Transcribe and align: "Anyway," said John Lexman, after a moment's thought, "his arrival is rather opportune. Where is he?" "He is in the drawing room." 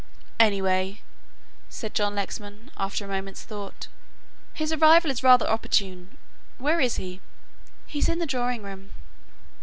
"Anyway," 0.39 0.99
said 1.69 1.93
John 1.93 2.15
Lexman, 2.15 2.71
after 2.75 3.05
a 3.05 3.07
moment's 3.07 3.43
thought, 3.43 3.87
"his 4.51 4.73
arrival 4.73 5.11
is 5.11 5.21
rather 5.21 5.47
opportune. 5.47 6.17
Where 6.57 6.79
is 6.79 6.95
he?" 6.95 7.21
"He 7.85 7.99
is 7.99 8.09
in 8.09 8.17
the 8.17 8.25
drawing 8.25 8.63
room." 8.63 8.93